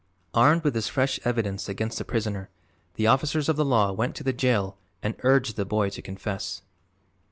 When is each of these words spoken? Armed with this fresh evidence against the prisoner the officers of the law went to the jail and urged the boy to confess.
Armed 0.33 0.63
with 0.63 0.73
this 0.73 0.87
fresh 0.87 1.19
evidence 1.23 1.69
against 1.69 1.99
the 1.99 2.03
prisoner 2.03 2.49
the 2.95 3.05
officers 3.05 3.47
of 3.49 3.55
the 3.55 3.63
law 3.63 3.91
went 3.91 4.15
to 4.15 4.23
the 4.23 4.33
jail 4.33 4.75
and 5.03 5.13
urged 5.19 5.57
the 5.57 5.63
boy 5.63 5.91
to 5.91 6.01
confess. 6.01 6.63